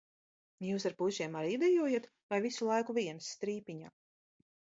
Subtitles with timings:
[0.67, 3.95] Jūs ar puišiem arī dejojat vai visu laiku vienas strīpiņā?